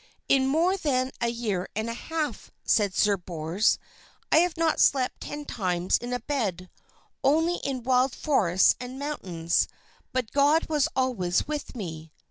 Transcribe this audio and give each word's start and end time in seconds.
"In 0.27 0.47
more 0.47 0.77
than 0.77 1.11
a 1.21 1.27
year 1.27 1.69
and 1.75 1.87
half," 1.87 2.49
said 2.65 2.95
Sir 2.95 3.17
Bors, 3.17 3.77
"I 4.31 4.37
have 4.37 4.57
not 4.57 4.79
slept 4.79 5.21
ten 5.21 5.45
times 5.45 5.99
in 5.99 6.11
a 6.11 6.19
bed, 6.19 6.71
only 7.23 7.57
in 7.57 7.83
wild 7.83 8.15
forests 8.15 8.75
and 8.79 8.97
mountains; 8.97 9.67
but 10.11 10.31
God 10.31 10.67
was 10.67 10.87
always 10.95 11.47
with 11.47 11.75
me." 11.75 12.11